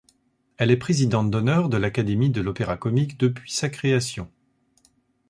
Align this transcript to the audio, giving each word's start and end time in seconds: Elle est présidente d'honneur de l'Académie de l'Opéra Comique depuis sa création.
Elle 0.57 0.71
est 0.71 0.77
présidente 0.77 1.29
d'honneur 1.29 1.69
de 1.69 1.77
l'Académie 1.77 2.31
de 2.31 2.41
l'Opéra 2.41 2.75
Comique 2.75 3.19
depuis 3.19 3.51
sa 3.51 3.69
création. 3.69 4.31